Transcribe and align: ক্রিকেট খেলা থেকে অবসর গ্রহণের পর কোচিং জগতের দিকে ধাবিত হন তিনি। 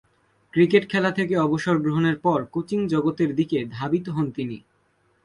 ক্রিকেট 0.53 0.83
খেলা 0.89 1.11
থেকে 1.11 1.33
অবসর 1.37 1.75
গ্রহণের 1.79 2.17
পর 2.19 2.39
কোচিং 2.45 2.79
জগতের 2.87 3.31
দিকে 3.35 3.57
ধাবিত 3.71 4.05
হন 4.09 4.27
তিনি। 4.31 4.57